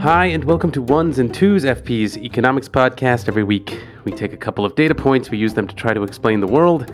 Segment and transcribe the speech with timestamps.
[0.00, 3.28] Hi, and welcome to Ones and Tooze FP's economics podcast.
[3.28, 6.04] Every week, we take a couple of data points, we use them to try to
[6.04, 6.90] explain the world.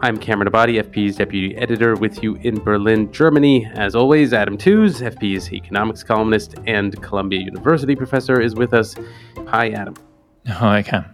[0.00, 3.66] I'm Cameron Abadi, FP's deputy editor, with you in Berlin, Germany.
[3.74, 8.94] As always, Adam Tooze, FP's economics columnist and Columbia University professor, is with us.
[9.48, 9.92] Hi, Adam.
[10.46, 11.04] Hi, Cam.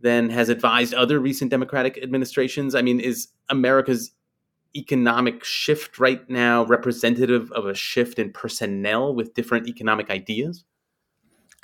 [0.00, 2.74] than has advised other recent Democratic administrations?
[2.74, 4.12] I mean, is America's
[4.76, 10.64] economic shift right now representative of a shift in personnel with different economic ideas?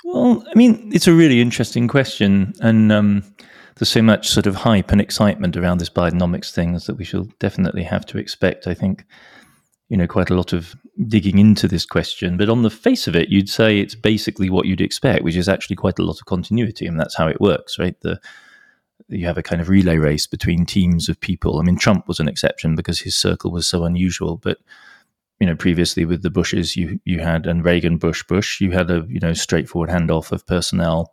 [0.03, 3.23] Well, I mean, it's a really interesting question, and um,
[3.75, 7.27] there's so much sort of hype and excitement around this Bidenomics thing that we shall
[7.39, 8.67] definitely have to expect.
[8.67, 9.05] I think,
[9.89, 10.75] you know, quite a lot of
[11.07, 12.37] digging into this question.
[12.37, 15.47] But on the face of it, you'd say it's basically what you'd expect, which is
[15.47, 17.99] actually quite a lot of continuity, and that's how it works, right?
[18.01, 18.19] The
[19.09, 21.59] you have a kind of relay race between teams of people.
[21.59, 24.57] I mean, Trump was an exception because his circle was so unusual, but
[25.39, 28.89] you know, previously with the Bushes, you you had and Reagan, Bush, Bush, you had
[28.89, 31.11] a you know straightforward handoff of personnel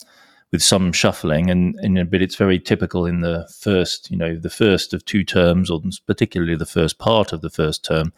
[0.50, 4.50] with some shuffling, and and but it's very typical in the first you know the
[4.50, 8.12] first of two terms, or particularly the first part of the first term,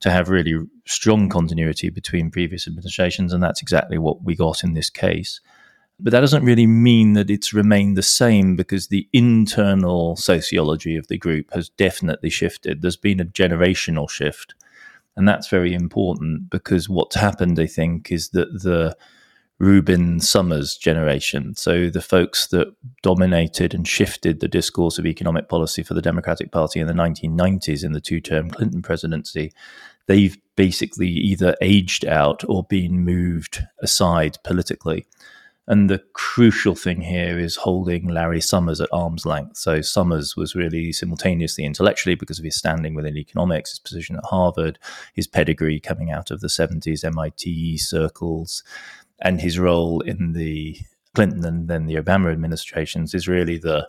[0.00, 0.54] to have really
[0.86, 5.40] strong continuity between previous administrations, and that's exactly what we got in this case.
[6.00, 11.08] But that doesn't really mean that it's remained the same because the internal sociology of
[11.08, 12.82] the group has definitely shifted.
[12.82, 14.54] There's been a generational shift.
[15.16, 18.96] And that's very important because what's happened, I think, is that the
[19.60, 25.82] Rubin Summers generation, so the folks that dominated and shifted the discourse of economic policy
[25.82, 29.52] for the Democratic Party in the 1990s in the two term Clinton presidency,
[30.06, 35.06] they've basically either aged out or been moved aside politically.
[35.66, 39.58] And the crucial thing here is holding Larry Summers at arm's length.
[39.58, 44.24] So Summers was really simultaneously intellectually because of his standing within economics, his position at
[44.24, 44.78] Harvard,
[45.12, 48.62] his pedigree coming out of the 70s MIT circles,
[49.20, 50.78] and his role in the
[51.14, 53.88] Clinton and then the Obama administrations is really the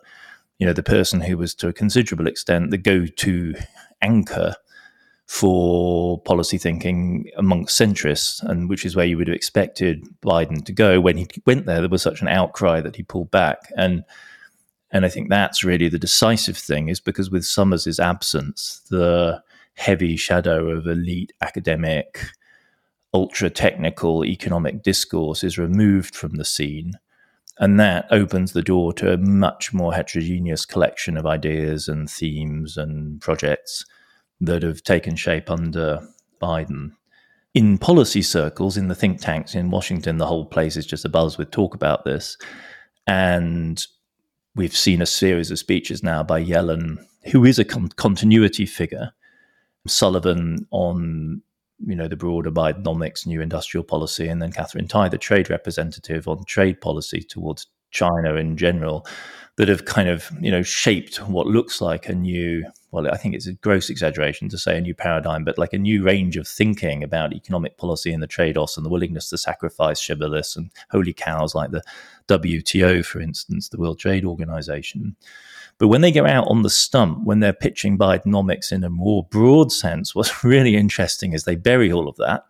[0.58, 3.54] you know the person who was to a considerable extent the go-to
[4.02, 4.56] anchor
[5.30, 10.74] for policy thinking amongst centrists, and which is where you would have expected Biden to
[10.74, 11.00] go.
[11.00, 14.04] When he went there, there was such an outcry that he pulled back, and
[14.90, 19.44] and I think that's really the decisive thing, is because with Summers's absence, the
[19.76, 22.32] heavy shadow of elite academic,
[23.14, 26.94] ultra technical economic discourse is removed from the scene.
[27.58, 32.78] And that opens the door to a much more heterogeneous collection of ideas and themes
[32.78, 33.86] and projects
[34.40, 36.08] that have taken shape under
[36.42, 36.92] Biden.
[37.54, 41.38] In policy circles, in the think tanks in Washington, the whole place is just abuzz
[41.38, 42.38] with talk about this.
[43.08, 43.86] And
[44.56, 49.12] we've seen a series of speeches now by Yellen, who is a con- continuity figure,
[49.88, 51.42] Sullivan on
[51.86, 56.28] you know the broader Bidenomics, new industrial policy, and then Katherine Tai, the trade representative
[56.28, 59.06] on trade policy towards China in general,
[59.60, 63.36] that have kind of you know shaped what looks like a new well i think
[63.36, 66.48] it's a gross exaggeration to say a new paradigm but like a new range of
[66.48, 71.12] thinking about economic policy and the trade-offs and the willingness to sacrifice shibboleths and holy
[71.12, 71.84] cows like the
[72.30, 75.14] wto for instance the world trade organization
[75.80, 79.26] but when they go out on the stump when they're pitching bidenomics in a more
[79.32, 82.46] broad sense what's really interesting is they bury all of that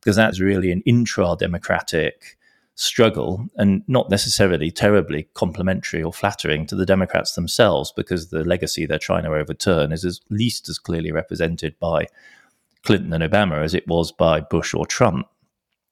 [0.00, 2.36] because that's really an intra-democratic
[2.74, 8.86] struggle and not necessarily terribly complimentary or flattering to the Democrats themselves because the legacy
[8.86, 12.06] they're trying to overturn is at least as clearly represented by
[12.82, 15.26] Clinton and Obama as it was by Bush or Trump.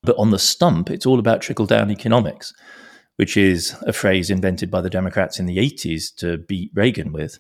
[0.03, 2.55] But on the stump, it's all about trickle down economics,
[3.21, 7.39] which is a phrase invented by the Democrats in the 80s to beat Reagan with.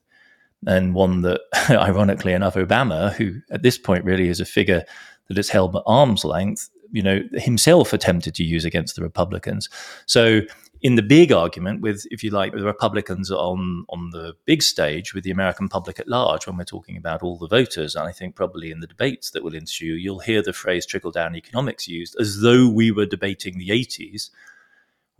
[0.66, 1.40] And one that,
[1.70, 4.84] ironically enough, Obama, who at this point really is a figure
[5.28, 9.70] that is held at arm's length, you know, himself attempted to use against the Republicans.
[10.04, 10.42] So
[10.82, 15.14] in the big argument with, if you like, the Republicans on on the big stage
[15.14, 18.12] with the American public at large, when we're talking about all the voters, and I
[18.12, 21.88] think probably in the debates that will ensue, you'll hear the phrase trickle down economics
[21.88, 24.28] used as though we were debating the 80s.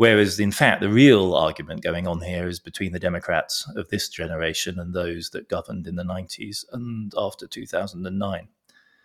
[0.01, 4.09] Whereas, in fact, the real argument going on here is between the Democrats of this
[4.09, 8.49] generation and those that governed in the 90s and after 2009.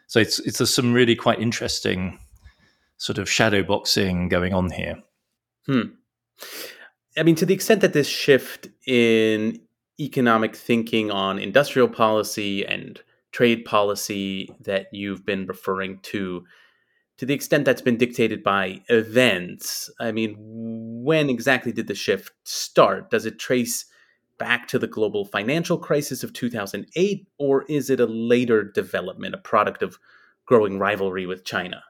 [0.07, 2.18] So it's it's some really quite interesting
[2.95, 5.03] sort of shadow boxing going on here.
[5.65, 5.95] Hmm.
[7.18, 9.59] I mean, to the extent that this shift in
[10.00, 13.01] economic thinking on industrial policy and
[13.33, 16.45] trade policy that you've been referring to,
[17.17, 22.31] to the extent that's been dictated by events, I mean, when exactly did the shift
[22.44, 23.09] start?
[23.09, 23.85] Does it trace
[24.38, 29.39] back to the global financial crisis of 2008, or is it a later development, a
[29.39, 29.97] product of
[30.45, 31.83] growing rivalry with China?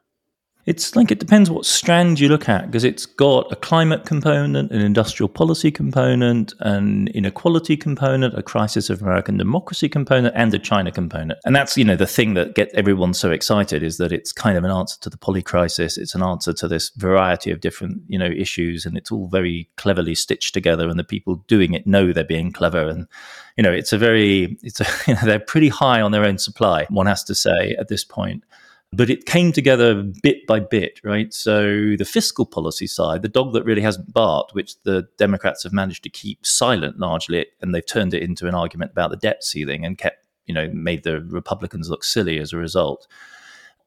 [0.65, 4.71] It's like it depends what strand you look at because it's got a climate component,
[4.71, 10.59] an industrial policy component, an inequality component, a crisis of American democracy component, and a
[10.59, 11.37] China component.
[11.45, 14.57] And that's, you know, the thing that gets everyone so excited is that it's kind
[14.57, 15.99] of an answer to the poly crisis.
[15.99, 18.87] It's an answer to this variety of different, you know, issues.
[18.87, 20.89] And it's all very cleverly stitched together.
[20.89, 22.87] And the people doing it know they're being clever.
[22.87, 23.07] And,
[23.55, 26.39] you know, it's a very, it's a, you know, they're pretty high on their own
[26.39, 28.43] supply, one has to say at this point
[28.93, 31.33] but it came together bit by bit, right?
[31.33, 35.73] So the fiscal policy side, the dog that really hasn't barked, which the Democrats have
[35.73, 39.43] managed to keep silent largely, and they've turned it into an argument about the debt
[39.43, 43.07] ceiling and kept, you know, made the Republicans look silly as a result.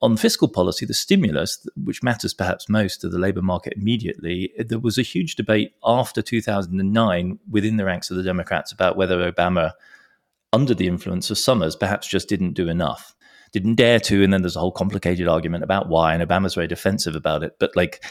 [0.00, 4.79] On fiscal policy, the stimulus, which matters perhaps most to the labor market immediately, there
[4.79, 9.73] was a huge debate after 2009 within the ranks of the Democrats about whether Obama,
[10.53, 13.17] under the influence of Summers, perhaps just didn't do enough
[13.53, 14.23] didn't dare to.
[14.23, 16.15] And then there's a whole complicated argument about why.
[16.15, 17.56] And Obama's very defensive about it.
[17.59, 18.05] But like,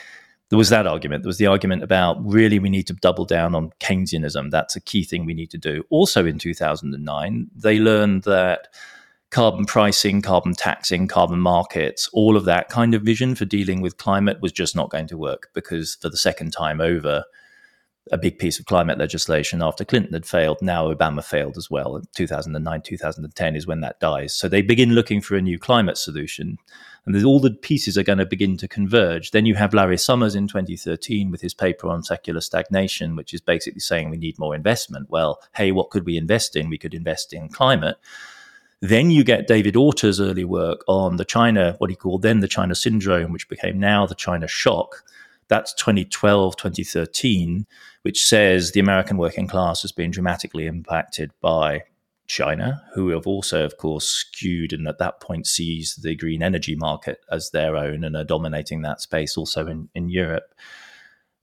[0.49, 1.23] there was that argument.
[1.23, 4.49] There was the argument about really we need to double down on Keynesianism.
[4.49, 5.83] That's a key thing we need to do.
[5.89, 8.69] Also in 2009, they learned that
[9.29, 13.97] carbon pricing, carbon taxing, carbon markets, all of that kind of vision for dealing with
[13.97, 17.25] climate was just not going to work because for the second time over,
[18.11, 20.57] a big piece of climate legislation after Clinton had failed.
[20.61, 22.01] Now Obama failed as well.
[22.15, 24.33] 2009, 2010 is when that dies.
[24.33, 26.57] So they begin looking for a new climate solution.
[27.05, 29.31] And all the pieces are going to begin to converge.
[29.31, 33.39] Then you have Larry Summers in 2013 with his paper on secular stagnation, which is
[33.41, 35.09] basically saying we need more investment.
[35.09, 36.69] Well, hey, what could we invest in?
[36.69, 37.97] We could invest in climate.
[38.81, 42.47] Then you get David Autor's early work on the China, what he called then the
[42.47, 45.03] China syndrome, which became now the China shock
[45.47, 47.65] that's 2012, 2013,
[48.07, 51.83] which says the American working class has been dramatically impacted by
[52.25, 56.73] China, who have also, of course, skewed and at that point seized the green energy
[56.73, 60.53] market as their own and are dominating that space also in, in Europe.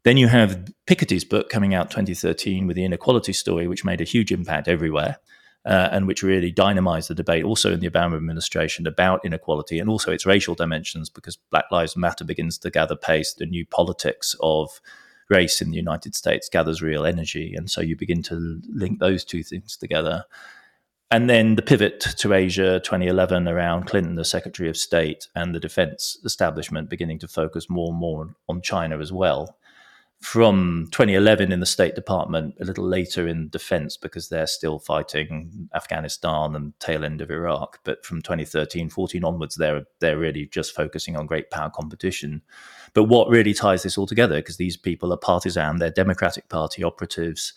[0.05, 4.05] Then you have Piketty's book coming out 2013 with the inequality story, which made a
[4.05, 5.19] huge impact everywhere
[5.67, 9.91] uh, and which really dynamized the debate also in the Obama administration about inequality and
[9.91, 13.35] also its racial dimensions because Black Lives Matter begins to gather pace.
[13.35, 14.81] The new politics of
[15.31, 17.55] race in the United States gathers real energy.
[17.55, 20.25] And so you begin to link those two things together.
[21.11, 25.61] And then the pivot to Asia 2011 around Clinton, the Secretary of State, and the
[25.61, 29.57] defense establishment beginning to focus more and more on China as well
[30.25, 35.69] from 2011 in the State Department, a little later in defense because they're still fighting
[35.75, 37.79] Afghanistan and tail end of Iraq.
[37.85, 42.41] But from 2013, 14 onwards, they're they're really just focusing on great power competition.
[42.95, 46.83] But what really ties this all together, because these people are partisan, they're Democratic Party
[46.85, 47.53] operatives.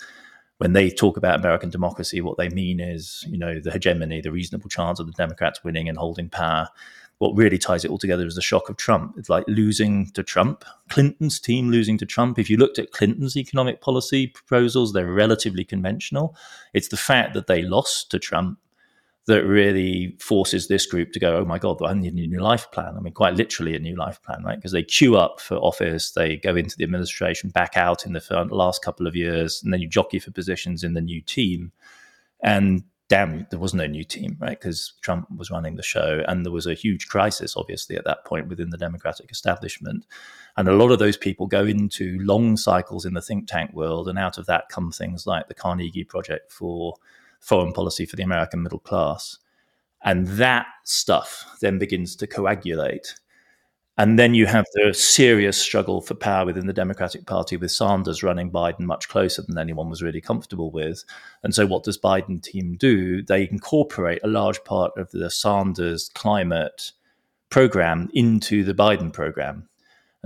[0.58, 4.32] When they talk about American democracy, what they mean is, you know, the hegemony, the
[4.32, 6.68] reasonable chance of the Democrats winning and holding power.
[7.20, 9.16] What really ties it all together is the shock of Trump.
[9.18, 12.38] It's like losing to Trump, Clinton's team losing to Trump.
[12.38, 16.36] If you looked at Clinton's economic policy proposals, they're relatively conventional.
[16.74, 18.60] It's the fact that they lost to Trump
[19.28, 22.72] that really forces this group to go, oh my God, I need a new life
[22.72, 22.96] plan.
[22.96, 24.58] I mean, quite literally a new life plan, right?
[24.58, 28.48] Because they queue up for office, they go into the administration, back out in the
[28.52, 31.74] last couple of years, and then you jockey for positions in the new team.
[32.42, 34.58] And damn, there was no new team, right?
[34.58, 38.24] Because Trump was running the show, and there was a huge crisis, obviously, at that
[38.24, 40.06] point within the Democratic establishment.
[40.56, 44.08] And a lot of those people go into long cycles in the think tank world,
[44.08, 46.96] and out of that come things like the Carnegie Project for
[47.40, 49.38] foreign policy for the American middle class.
[50.04, 53.16] And that stuff then begins to coagulate.
[54.00, 58.22] And then you have the serious struggle for power within the Democratic Party with Sanders
[58.22, 61.04] running Biden much closer than anyone was really comfortable with.
[61.42, 63.24] And so, what does Biden team do?
[63.24, 66.92] They incorporate a large part of the Sanders climate
[67.50, 69.68] program into the Biden program.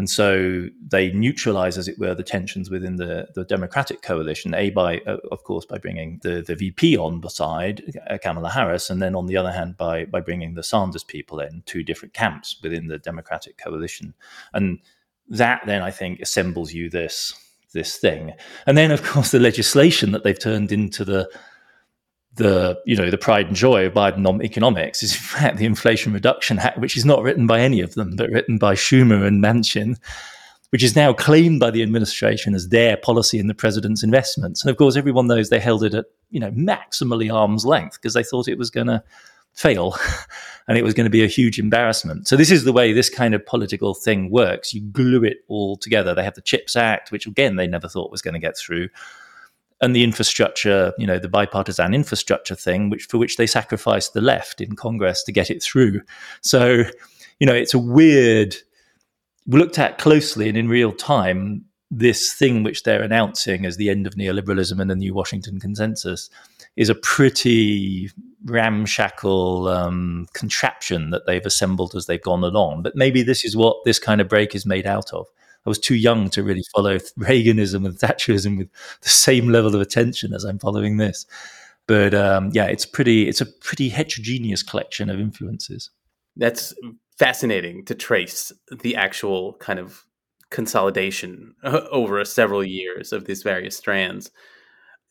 [0.02, 4.72] And so they neutralize, as it were, the tensions within the, the Democratic coalition, A,
[4.72, 9.00] by, uh, of course, by bringing the, the VP on side, uh, Kamala Harris, and
[9.00, 12.58] then on the other hand, by, by bringing the Sanders people in, two different camps
[12.64, 14.16] within the Democratic coalition.
[14.56, 14.80] And
[15.30, 17.36] that then, I think, assembles you this,
[17.72, 18.34] this thing.
[18.66, 21.30] And then, of course, the legislation that they've turned into the
[22.36, 26.14] the you know the pride and joy of Biden economics is in fact the Inflation
[26.14, 29.44] Reduction Act, which is not written by any of them, but written by Schumer and
[29.44, 29.98] Manchin,
[30.70, 34.64] which is now claimed by the administration as their policy in the president's investments.
[34.64, 38.14] And of course, everyone knows they held it at you know maximally arm's length because
[38.14, 39.04] they thought it was going to
[39.54, 39.96] fail
[40.68, 42.28] and it was going to be a huge embarrassment.
[42.28, 44.74] So this is the way this kind of political thing works.
[44.74, 46.16] You glue it all together.
[46.16, 48.88] They have the Chips Act, which again they never thought was going to get through
[49.82, 54.22] and the infrastructure, you know, the bipartisan infrastructure thing, which for which they sacrificed the
[54.22, 56.02] left in Congress to get it through.
[56.42, 56.84] So,
[57.40, 58.56] you know, it's a weird.
[59.48, 63.90] We looked at closely and in real time this thing which they're announcing as the
[63.90, 66.30] end of neoliberalism and the new Washington consensus
[66.78, 68.10] is a pretty
[68.46, 72.82] ramshackle um, contraption that they've assembled as they've gone along.
[72.82, 75.28] But maybe this is what this kind of break is made out of.
[75.66, 78.70] I was too young to really follow Reaganism and Thatcherism with
[79.02, 81.26] the same level of attention as I'm following this.
[81.88, 83.28] But um, yeah, it's pretty.
[83.28, 85.90] It's a pretty heterogeneous collection of influences.
[86.38, 86.74] That's
[87.18, 88.52] fascinating to trace
[88.82, 90.06] the actual kind of
[90.50, 94.32] consolidation over several years of these various strands.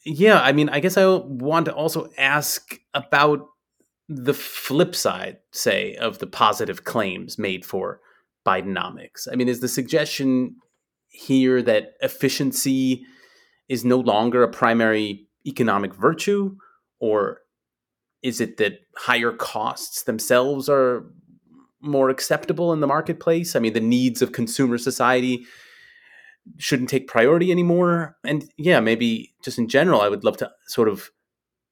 [0.05, 3.47] Yeah, I mean, I guess I want to also ask about
[4.09, 8.01] the flip side, say, of the positive claims made for
[8.47, 9.29] Bidenomics?
[9.31, 10.57] I mean, is the suggestion
[11.09, 13.05] here that efficiency
[13.69, 16.57] is no longer a primary economic virtue,
[16.99, 17.41] or
[18.23, 21.05] is it that higher costs themselves are
[21.81, 23.57] more acceptable in the marketplace?
[23.57, 25.45] I mean, the needs of consumer society
[26.59, 28.17] shouldn't take priority anymore.
[28.25, 31.11] And yeah, maybe just in general, I would love to sort of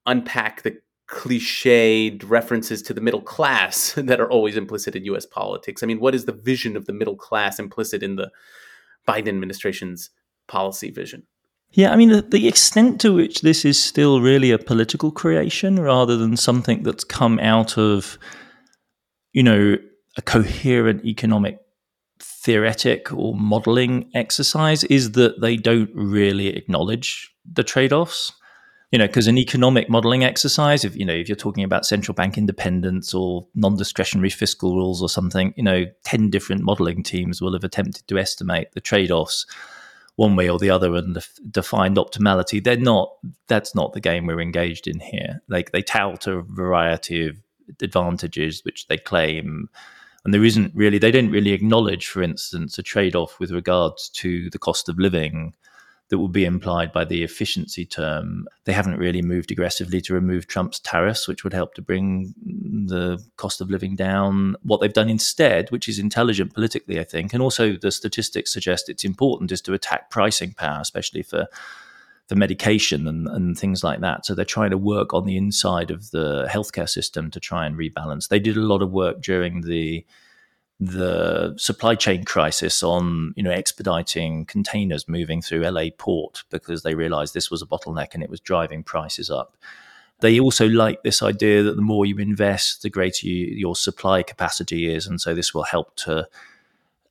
[0.06, 5.82] unpack the cliched references to the middle class that are always implicit in US politics.
[5.82, 8.30] I mean, what is the vision of the middle class implicit in the
[9.06, 10.10] Biden administration's
[10.46, 11.24] policy vision?
[11.72, 15.78] Yeah, I mean, the, the, extent to which this is still really a political creation
[15.78, 18.18] rather than something that's come out of,
[19.34, 19.76] you know,
[20.16, 21.58] a coherent economic
[22.20, 28.32] theoretic or modeling exercise is that they don't really acknowledge the trade offs
[28.90, 32.14] you know, because an economic modeling exercise, if you know, if you're talking about central
[32.14, 37.52] bank independence or non-discretionary fiscal rules or something, you know, ten different modeling teams will
[37.52, 39.46] have attempted to estimate the trade-offs
[40.16, 42.62] one way or the other and def- defined optimality.
[42.62, 43.10] They're not.
[43.46, 45.42] That's not the game we're engaged in here.
[45.48, 47.36] Like they tout a variety of
[47.82, 49.68] advantages which they claim.
[50.24, 54.08] And there isn't really, they don't really acknowledge, for instance, a trade off with regards
[54.10, 55.54] to the cost of living
[56.08, 58.48] that will be implied by the efficiency term.
[58.64, 62.34] They haven't really moved aggressively to remove Trump's tariffs, which would help to bring
[62.86, 64.56] the cost of living down.
[64.62, 68.88] What they've done instead, which is intelligent politically, I think, and also the statistics suggest
[68.88, 71.46] it's important, is to attack pricing power, especially for
[72.26, 74.26] for medication and, and things like that.
[74.26, 77.74] So they're trying to work on the inside of the healthcare system to try and
[77.74, 78.28] rebalance.
[78.28, 80.04] They did a lot of work during the
[80.80, 86.94] the supply chain crisis on you know expediting containers moving through LA port because they
[86.94, 89.56] realized this was a bottleneck and it was driving prices up.
[90.20, 94.22] They also like this idea that the more you invest, the greater you, your supply
[94.22, 96.28] capacity is, and so this will help to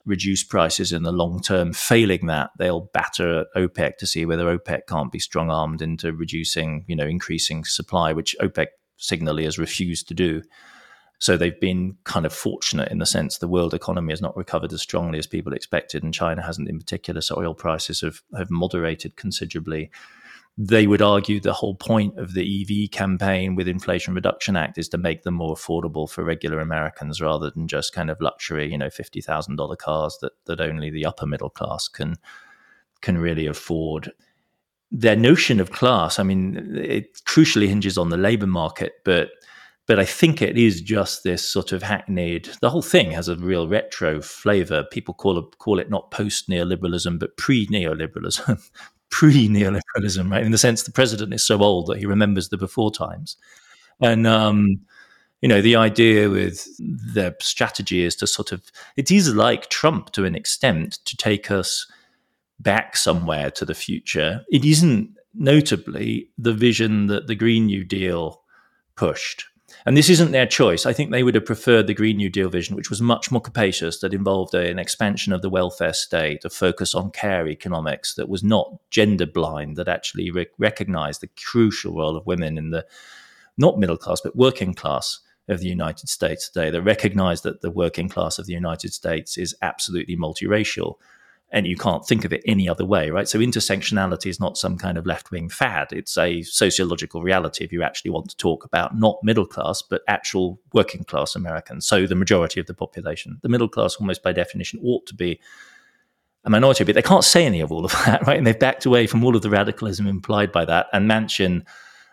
[0.05, 1.73] reduce prices in the long term.
[1.73, 6.13] Failing that, they'll batter at OPEC to see whether OPEC can't be strong armed into
[6.13, 10.41] reducing, you know, increasing supply, which OPEC signally has refused to do.
[11.19, 14.71] So they've been kind of fortunate in the sense the world economy has not recovered
[14.71, 17.21] as strongly as people expected, and China hasn't in particular.
[17.21, 19.89] So oil prices have, have moderated considerably.
[20.59, 24.89] They would argue the whole point of the EV campaign with Inflation Reduction Act is
[24.89, 28.77] to make them more affordable for regular Americans rather than just kind of luxury, you
[28.77, 32.15] know, fifty thousand dollar cars that that only the upper middle class can
[33.01, 34.11] can really afford
[34.91, 39.31] their notion of class, I mean, it crucially hinges on the labor market, but
[39.87, 42.49] but I think it is just this sort of hackneyed.
[42.59, 44.83] The whole thing has a real retro flavor.
[44.91, 48.69] People call it call it not post neoliberalism, but pre neoliberalism,
[49.09, 50.43] pre neoliberalism, right?
[50.43, 53.37] In the sense the president is so old that he remembers the before times,
[54.01, 54.81] and um,
[55.41, 60.11] you know the idea with their strategy is to sort of it is like Trump
[60.11, 61.89] to an extent to take us
[62.59, 64.43] back somewhere to the future.
[64.49, 68.41] It isn't notably the vision that the Green New Deal
[68.95, 69.45] pushed
[69.87, 70.85] and this isn't their choice.
[70.85, 73.39] I think they would have preferred the Green New Deal vision, which was much more
[73.39, 78.27] capacious, that involved an expansion of the welfare state, a focus on care economics that
[78.27, 82.85] was not gender blind, that actually re- recognized the crucial role of women in the
[83.57, 87.71] not middle class, but working class of the United States today, that recognized that the
[87.71, 90.95] working class of the United States is absolutely multiracial
[91.49, 93.27] and you can't think of it any other way, right?
[93.27, 95.93] So intersectionality is not some kind of left wing fad.
[95.93, 100.01] It's a sociological reality if you actually want to talk about not middle class, but
[100.09, 101.87] actual working class Americans.
[101.87, 103.39] So the majority of the population.
[103.43, 105.39] The middle class, almost by definition, ought to be
[106.43, 108.37] a minority, but they can't say any of all of that, right?
[108.37, 110.87] And they've backed away from all of the radicalism implied by that.
[110.91, 111.65] And Manchin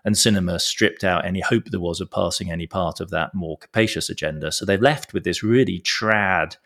[0.04, 3.58] and Sinema stripped out any hope there was of passing any part of that more
[3.58, 4.52] capacious agenda.
[4.52, 6.56] So they've left with this really trad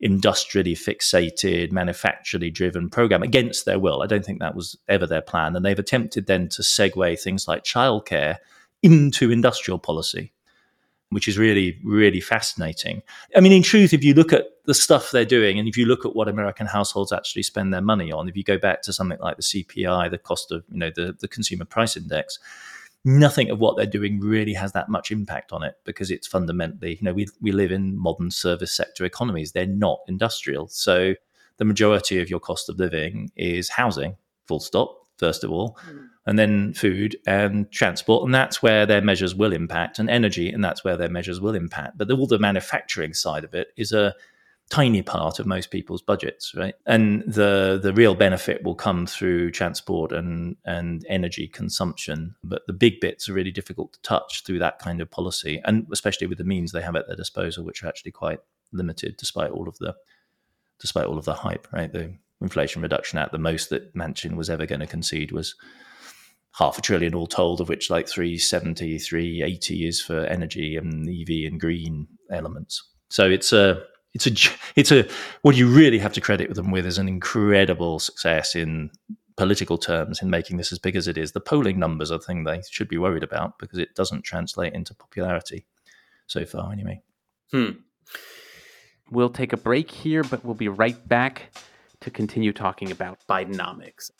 [0.00, 4.02] industrially fixated, manufacturally driven program against their will.
[4.02, 5.54] I don't think that was ever their plan.
[5.54, 8.36] And they've attempted then to segue things like childcare
[8.82, 10.32] into industrial policy,
[11.10, 13.02] which is really, really fascinating.
[13.36, 15.84] I mean, in truth, if you look at the stuff they're doing and if you
[15.84, 18.94] look at what American households actually spend their money on, if you go back to
[18.94, 22.38] something like the CPI, the cost of, you know, the, the consumer price index,
[23.04, 26.96] nothing of what they're doing really has that much impact on it because it's fundamentally,
[26.96, 29.52] you know, we, we live in modern service sector economies.
[29.52, 30.68] They're not industrial.
[30.68, 31.14] So
[31.56, 36.08] the majority of your cost of living is housing, full stop, first of all, mm.
[36.26, 38.24] and then food and transport.
[38.24, 41.54] And that's where their measures will impact, and energy, and that's where their measures will
[41.54, 41.98] impact.
[41.98, 44.14] But all the manufacturing side of it is a
[44.70, 46.74] tiny part of most people's budgets, right?
[46.86, 52.72] And the the real benefit will come through transport and and energy consumption, but the
[52.72, 56.38] big bits are really difficult to touch through that kind of policy, and especially with
[56.38, 58.40] the means they have at their disposal, which are actually quite
[58.72, 59.94] limited, despite all of the
[60.80, 61.92] despite all of the hype, right?
[61.92, 65.54] The Inflation Reduction Act, the most that Manchin was ever going to concede was
[66.52, 71.50] half a trillion all told, of which like 370, 380 is for energy and EV
[71.50, 72.82] and green elements.
[73.10, 73.82] So it's a
[74.14, 74.30] it's a
[74.76, 75.08] it's a
[75.42, 78.90] what you really have to credit them with is an incredible success in
[79.36, 81.32] political terms in making this as big as it is.
[81.32, 84.74] The polling numbers are the thing they should be worried about because it doesn't translate
[84.74, 85.64] into popularity
[86.26, 87.00] so far, anyway.
[87.50, 87.70] Hmm.
[89.10, 91.52] We'll take a break here, but we'll be right back
[92.00, 94.10] to continue talking about Bidenomics.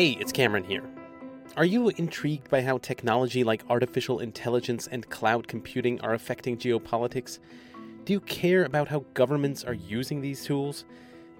[0.00, 0.82] Hey, it's Cameron here.
[1.58, 7.38] Are you intrigued by how technology like artificial intelligence and cloud computing are affecting geopolitics?
[8.06, 10.86] Do you care about how governments are using these tools?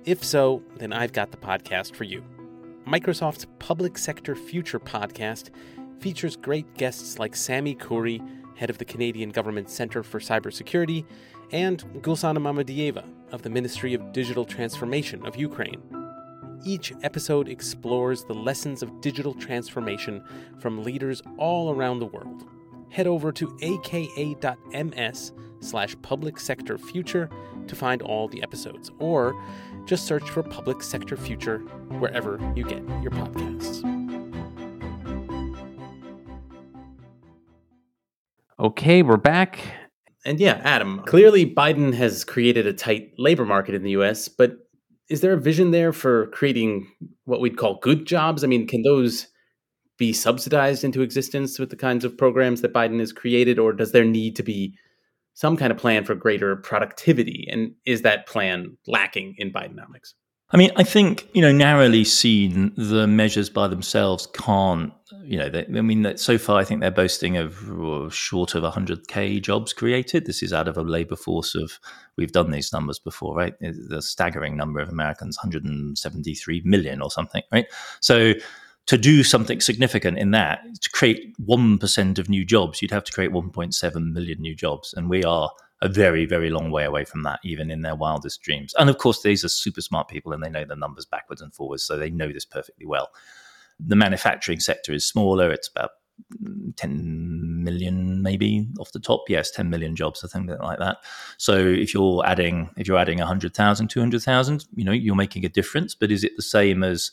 [0.05, 2.23] If so, then I've got the podcast for you.
[2.87, 5.49] Microsoft's Public Sector Future podcast
[5.99, 8.21] features great guests like Sami Khoury,
[8.59, 11.07] head of the Canadian Government Centre for Cybersecurity,
[11.51, 16.00] and Gulsana Mamadieva of the Ministry of Digital Transformation of Ukraine.
[16.65, 20.23] Each episode explores the lessons of digital transformation
[20.59, 22.45] from leaders all around the world.
[22.91, 27.31] Head over to aka.ms slash public sector future
[27.67, 29.41] to find all the episodes, or
[29.87, 31.59] just search for Public Sector Future
[31.99, 33.85] wherever you get your podcasts.
[38.59, 39.61] Okay, we're back.
[40.27, 44.70] And yeah, Adam, clearly Biden has created a tight labor market in the US, but
[45.11, 46.87] is there a vision there for creating
[47.25, 48.45] what we'd call good jobs?
[48.45, 49.27] I mean, can those
[49.99, 53.93] be subsidized into existence with the kinds of programs that Biden has created, or does
[53.93, 54.75] there need to be
[55.35, 57.47] some kind of plan for greater productivity?
[57.51, 60.15] And is that plan lacking in Bidenomics?
[60.53, 65.49] I mean, I think, you know, narrowly seen, the measures by themselves can't, you know,
[65.49, 70.27] they, I mean, so far I think they're boasting of short of 100K jobs created.
[70.27, 71.79] This is out of a labor force of,
[72.17, 73.55] we've done these numbers before, right?
[73.61, 77.67] The staggering number of Americans, 173 million or something, right?
[78.01, 78.35] So
[78.87, 83.13] to do something significant in that, to create 1% of new jobs, you'd have to
[83.13, 84.93] create 1.7 million new jobs.
[84.95, 85.51] And we are
[85.83, 88.75] a very, very long way away from that, even in their wildest dreams.
[88.79, 91.55] And of course, these are super smart people and they know the numbers backwards and
[91.55, 93.11] forwards, so they know this perfectly well.
[93.79, 95.91] The manufacturing sector is smaller, it's about
[96.77, 100.99] 10 million maybe off the top yes 10 million jobs or something like that
[101.39, 105.95] so if you're adding if you're adding 100000 200000 you know you're making a difference
[105.95, 107.11] but is it the same as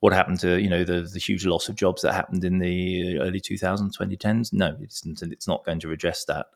[0.00, 3.18] what happened to you know the the huge loss of jobs that happened in the
[3.18, 6.46] early 2000s 2010s no it's, it's not going to redress that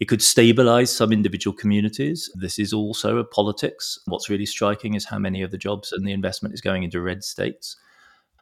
[0.00, 2.30] it could stabilize some individual communities.
[2.34, 3.98] This is also a politics.
[4.06, 7.00] What's really striking is how many of the jobs and the investment is going into
[7.00, 7.76] red states.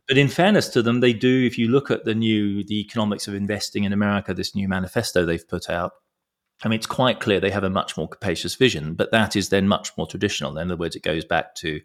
[0.07, 3.27] But in fairness to them, they do, if you look at the new, the economics
[3.27, 5.93] of investing in America, this new manifesto they've put out,
[6.63, 9.49] I mean, it's quite clear they have a much more capacious vision, but that is
[9.49, 10.57] then much more traditional.
[10.59, 11.81] In other words, it goes back to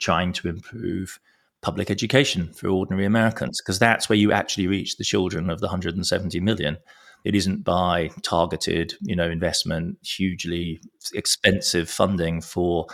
[0.00, 1.18] trying to improve
[1.62, 5.66] public education for ordinary Americans, because that's where you actually reach the children of the
[5.66, 6.76] 170 million.
[7.24, 10.80] It isn't by targeted, you know, investment, hugely
[11.14, 12.86] expensive funding for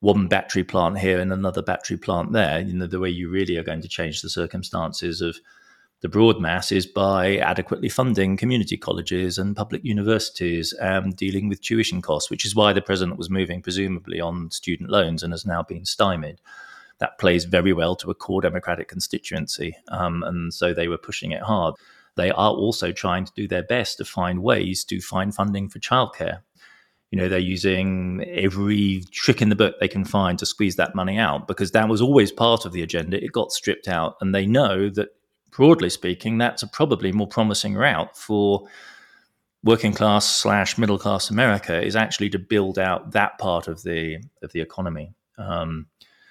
[0.00, 2.60] one battery plant here and another battery plant there.
[2.60, 5.38] You know, the way you really are going to change the circumstances of
[6.00, 11.62] the broad mass is by adequately funding community colleges and public universities and dealing with
[11.62, 15.46] tuition costs, which is why the president was moving presumably on student loans and has
[15.46, 16.40] now been stymied.
[17.04, 21.32] That plays very well to a core Democratic constituency, um, and so they were pushing
[21.32, 21.74] it hard
[22.16, 25.78] they are also trying to do their best to find ways to find funding for
[25.78, 26.40] childcare.
[27.10, 30.94] You know, they're using every trick in the book they can find to squeeze that
[30.94, 33.22] money out because that was always part of the agenda.
[33.22, 35.08] It got stripped out, and they know that,
[35.50, 38.66] broadly speaking, that's a probably more promising route for
[39.62, 44.18] working class slash middle class America is actually to build out that part of the
[44.42, 45.14] of the economy.
[45.38, 45.86] Um,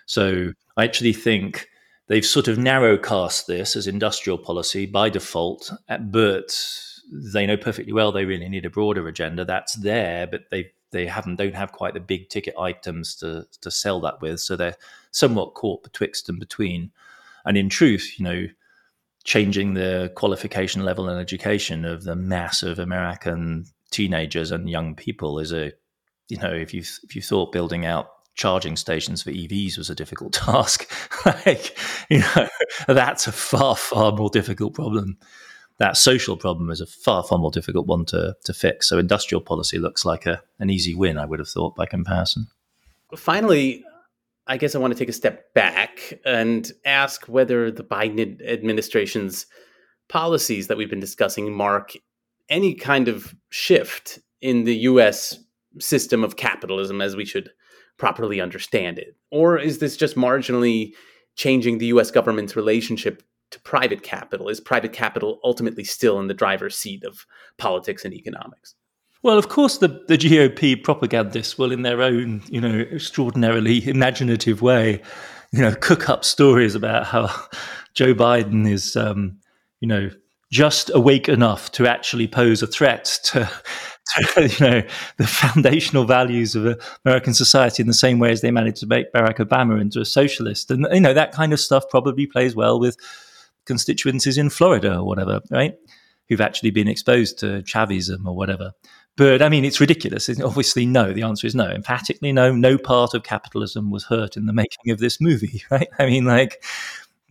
[0.06, 1.68] so I actually think
[2.08, 6.58] they've sort of narrow cast this as industrial policy by default, eh, but
[7.12, 9.46] they know perfectly well they really need a broader agenda.
[9.46, 13.72] That's there, but they they haven't don't have quite the big ticket items to to
[13.72, 14.78] sell that with, so they're
[15.12, 16.92] somewhat caught betwixt and between.
[17.46, 18.48] And in truth, you know,
[19.24, 25.40] changing the qualification level and education of the mass of American teenagers and young people
[25.40, 25.72] is a
[26.28, 29.96] you know if you if you thought building out charging stations for EVs was a
[29.96, 30.92] difficult task.
[31.26, 31.78] like,
[32.10, 32.48] you know,
[32.88, 35.18] that's a far, far more difficult problem.
[35.80, 38.88] That social problem is a far, far more difficult one to, to fix.
[38.88, 42.48] So industrial policy looks like a, an easy win, I would have thought, by comparison.
[43.16, 43.84] Finally,
[44.46, 49.46] I guess I want to take a step back and ask whether the Biden administration's
[50.10, 51.94] policies that we've been discussing mark
[52.50, 55.40] any kind of shift in the US
[55.80, 57.50] system of capitalism as we should
[57.98, 59.16] properly understand it?
[59.32, 60.94] Or is this just marginally
[61.36, 64.50] changing the US government's relationship to private capital?
[64.50, 67.26] Is private capital ultimately still in the driver's seat of
[67.58, 68.76] politics and economics?
[69.22, 74.62] Well, of course, the, the GOP propagandists will, in their own, you know, extraordinarily imaginative
[74.62, 75.02] way,
[75.54, 77.34] you know, cook up stories about how
[77.94, 79.40] Joe Biden is, um,
[79.80, 80.10] you know,
[80.54, 83.50] just awake enough to actually pose a threat to
[84.38, 84.84] you know
[85.18, 89.12] the foundational values of American society in the same way as they managed to make
[89.12, 92.80] Barack Obama into a socialist, and you know that kind of stuff probably plays well
[92.80, 92.96] with
[93.66, 95.74] constituencies in Florida or whatever, right?
[96.30, 98.74] Who've actually been exposed to Chavism or whatever.
[99.16, 100.30] But I mean, it's ridiculous.
[100.42, 101.14] obviously, no.
[101.14, 101.68] The answer is no.
[101.70, 102.52] Emphatically, no.
[102.52, 105.88] No part of capitalism was hurt in the making of this movie, right?
[106.00, 106.64] I mean, like,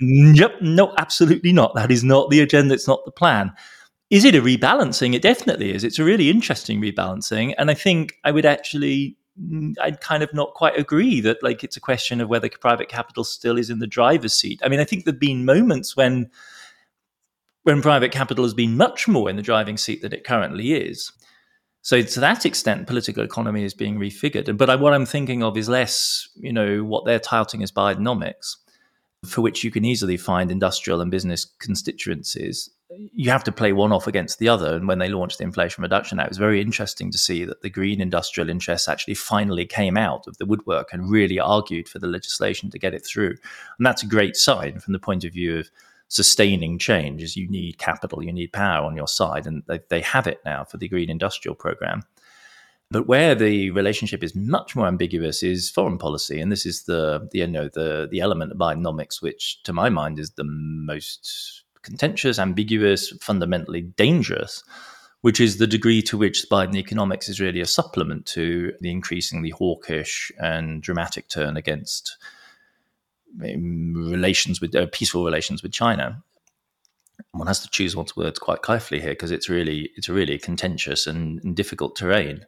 [0.03, 1.75] yep, no, absolutely not.
[1.75, 2.75] That is not the agenda.
[2.75, 3.53] It's not the plan.
[4.11, 5.15] Is it a rebalancing?
[5.15, 5.85] It definitely is.
[5.85, 7.55] It's a really interesting rebalancing.
[7.57, 11.65] And I think I would actually mm, I'd kind of not quite agree that like
[11.65, 14.61] it's a question of whether private capital still is in the driver's seat.
[14.63, 16.31] I mean, I think there've been moments when
[17.63, 21.13] when private capital has been much more in the driving seat than it currently is.
[21.83, 24.57] So to that extent, political economy is being refigured.
[24.57, 28.57] But I, what I'm thinking of is less, you know, what they're touting as Bidenomics,
[29.25, 32.71] for which you can easily find industrial and business constituencies
[33.13, 34.77] you have to play one off against the other.
[34.77, 37.63] And when they launched the Inflation Reduction Act, it was very interesting to see that
[37.63, 41.99] the green industrial interests actually finally came out of the woodwork and really argued for
[41.99, 43.37] the legislation to get it through.
[43.79, 45.71] And that's a great sign from the point of view of
[46.09, 49.47] sustaining change is you need capital, you need power on your side.
[49.47, 52.03] And they, they have it now for the green industrial program.
[52.93, 57.27] But where the relationship is much more ambiguous is foreign policy, and this is the,
[57.33, 61.63] the you know the the element of Bidenomics, which to my mind is the most
[61.81, 64.63] contentious, ambiguous, fundamentally dangerous,
[65.23, 69.51] which is the degree to which Biden economics is really a supplement to the increasingly
[69.51, 72.19] hawkish and dramatic turn against
[73.39, 76.23] relations with uh, peaceful relations with China.
[77.31, 80.39] One has to choose one's words quite carefully here because it's really it's a really
[80.39, 82.45] contentious and, and difficult terrain.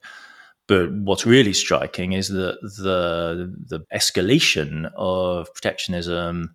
[0.67, 6.55] But what's really striking is that the the escalation of protectionism,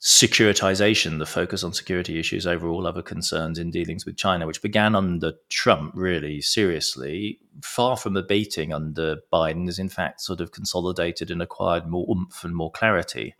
[0.00, 4.62] securitization, the focus on security issues over all other concerns in dealings with China, which
[4.62, 10.52] began under Trump really seriously, far from abating under Biden, is in fact sort of
[10.52, 13.34] consolidated and acquired more oomph and more clarity.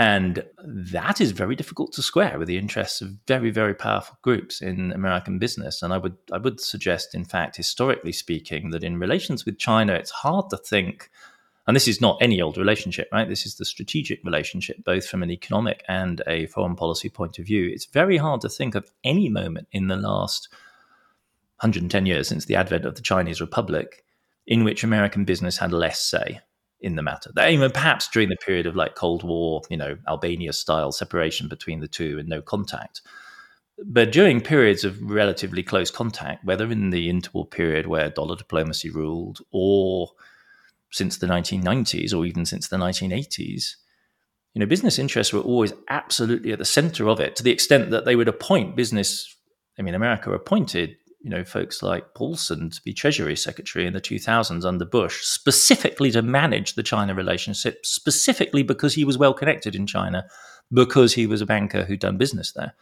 [0.00, 4.62] And that is very difficult to square with the interests of very, very powerful groups
[4.62, 5.82] in American business.
[5.82, 9.94] And I would, I would suggest, in fact, historically speaking, that in relations with China,
[9.94, 11.10] it's hard to think,
[11.66, 13.28] and this is not any old relationship, right?
[13.28, 17.46] This is the strategic relationship, both from an economic and a foreign policy point of
[17.46, 17.68] view.
[17.68, 20.48] It's very hard to think of any moment in the last
[21.60, 24.04] 110 years since the advent of the Chinese Republic
[24.46, 26.40] in which American business had less say
[26.80, 27.30] in the matter.
[27.48, 31.80] Even perhaps during the period of like Cold War, you know, Albania style separation between
[31.80, 33.00] the two and no contact.
[33.84, 38.90] But during periods of relatively close contact, whether in the interwar period where dollar diplomacy
[38.90, 40.10] ruled, or
[40.90, 43.76] since the 1990s, or even since the 1980s,
[44.54, 47.90] you know, business interests were always absolutely at the center of it to the extent
[47.90, 49.36] that they would appoint business.
[49.78, 54.00] I mean, America appointed you know, folks like Paulson to be Treasury Secretary in the
[54.00, 59.74] 2000s under Bush, specifically to manage the China relationship, specifically because he was well connected
[59.74, 60.26] in China,
[60.72, 62.74] because he was a banker who'd done business there.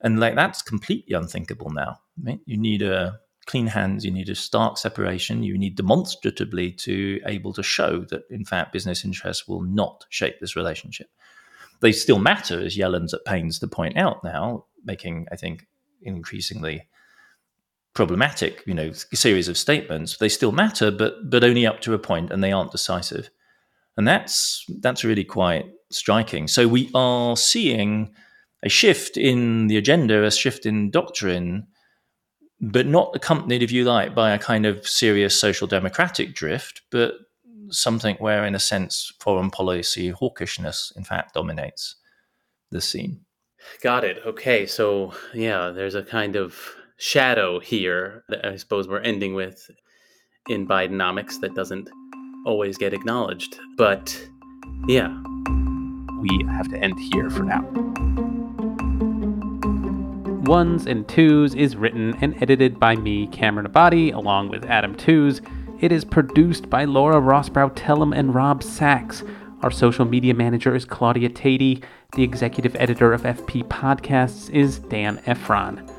[0.00, 2.00] And like that's completely unthinkable now.
[2.44, 7.52] You need a clean hands, you need a stark separation, you need demonstratively to able
[7.54, 11.08] to show that in fact business interests will not shape this relationship.
[11.80, 15.66] They still matter, as Yellen's at pains to point out now, making, I think,
[16.02, 16.86] increasingly
[17.96, 20.18] problematic, you know, series of statements.
[20.18, 23.30] They still matter, but but only up to a point, and they aren't decisive.
[23.96, 26.46] And that's that's really quite striking.
[26.46, 28.14] So we are seeing
[28.62, 31.66] a shift in the agenda, a shift in doctrine,
[32.60, 37.14] but not accompanied, if you like, by a kind of serious social democratic drift, but
[37.70, 41.96] something where, in a sense, foreign policy hawkishness, in fact, dominates
[42.70, 43.20] the scene.
[43.82, 44.18] Got it.
[44.26, 44.66] Okay.
[44.66, 49.70] So, yeah, there's a kind of shadow here that I suppose we're ending with
[50.48, 51.88] in Bidenomics that doesn't
[52.46, 53.58] always get acknowledged.
[53.76, 54.28] But
[54.86, 55.08] yeah,
[56.20, 57.62] we have to end here for now.
[60.46, 65.40] Ones and Tooze is written and edited by me, Cameron Abadi, along with Adam Tooze.
[65.80, 69.24] It is produced by Laura Rosbrow Telem and Rob Sachs.
[69.62, 71.82] Our social media manager is Claudia Tatey.
[72.14, 75.95] The executive editor of FP Podcasts is Dan Ephron.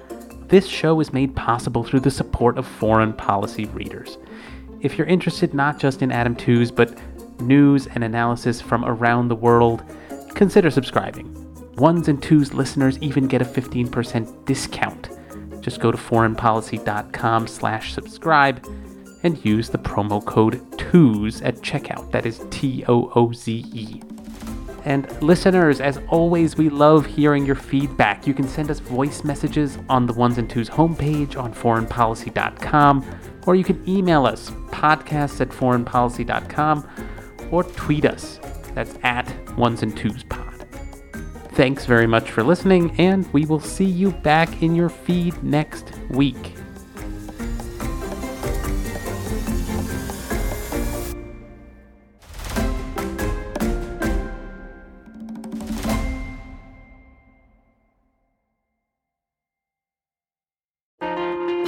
[0.48, 4.18] This show is made possible through the support of foreign policy readers.
[4.80, 6.98] If you're interested not just in Adam Tooze, but
[7.42, 9.84] news and analysis from around the world,
[10.36, 11.34] consider subscribing.
[11.76, 15.10] Ones and Tooze listeners even get a 15% discount.
[15.60, 18.66] Just go to foreignpolicy.com slash subscribe
[19.24, 22.10] and use the promo code TOOZE at checkout.
[22.12, 24.02] That is T O O Z E.
[24.88, 28.26] And listeners, as always, we love hearing your feedback.
[28.26, 33.06] You can send us voice messages on the Ones and Tooze homepage on foreignpolicy.com,
[33.45, 36.88] or you can email us, podcasts at foreignpolicy.com,
[37.52, 38.39] or tweet us.
[38.76, 40.65] That's at Ones and Tooze Pod.
[41.52, 45.91] Thanks very much for listening, and we will see you back in your feed next
[46.12, 46.57] week.